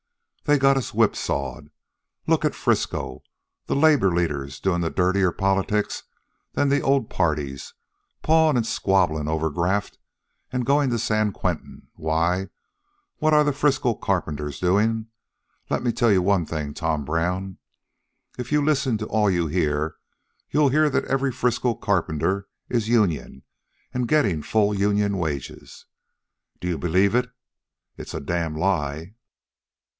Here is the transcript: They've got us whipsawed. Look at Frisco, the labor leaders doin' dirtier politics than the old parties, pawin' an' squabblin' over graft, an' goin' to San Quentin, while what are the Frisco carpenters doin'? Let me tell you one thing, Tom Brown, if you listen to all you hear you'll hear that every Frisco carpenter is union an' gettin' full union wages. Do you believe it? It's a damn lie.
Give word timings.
They've 0.45 0.59
got 0.59 0.75
us 0.77 0.95
whipsawed. 0.95 1.69
Look 2.27 2.43
at 2.43 2.55
Frisco, 2.55 3.21
the 3.67 3.75
labor 3.75 4.13
leaders 4.13 4.59
doin' 4.59 4.81
dirtier 4.81 5.31
politics 5.31 6.03
than 6.53 6.67
the 6.69 6.81
old 6.81 7.09
parties, 7.09 7.75
pawin' 8.23 8.57
an' 8.57 8.63
squabblin' 8.63 9.29
over 9.29 9.51
graft, 9.51 9.99
an' 10.51 10.61
goin' 10.61 10.89
to 10.89 10.97
San 10.99 11.31
Quentin, 11.31 11.87
while 11.93 12.47
what 13.17 13.33
are 13.33 13.43
the 13.43 13.53
Frisco 13.53 13.93
carpenters 13.93 14.59
doin'? 14.59 15.07
Let 15.69 15.83
me 15.83 15.91
tell 15.91 16.11
you 16.11 16.23
one 16.23 16.47
thing, 16.47 16.73
Tom 16.73 17.05
Brown, 17.05 17.59
if 18.39 18.51
you 18.51 18.61
listen 18.65 18.97
to 18.97 19.05
all 19.07 19.29
you 19.29 19.45
hear 19.47 19.95
you'll 20.49 20.69
hear 20.69 20.89
that 20.89 21.05
every 21.05 21.31
Frisco 21.31 21.75
carpenter 21.75 22.49
is 22.67 22.89
union 22.89 23.43
an' 23.93 24.01
gettin' 24.07 24.41
full 24.41 24.73
union 24.73 25.17
wages. 25.17 25.85
Do 26.59 26.67
you 26.67 26.79
believe 26.79 27.13
it? 27.13 27.29
It's 27.95 28.15
a 28.15 28.19
damn 28.19 28.55
lie. 28.57 29.13